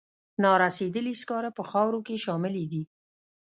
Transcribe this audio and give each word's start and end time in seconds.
نارسیدلي 0.43 1.13
سکاره 1.21 1.49
په 1.57 1.63
خاورو 1.69 1.99
کې 2.07 2.15
شاملې 2.25 2.65
دي. 2.71 2.83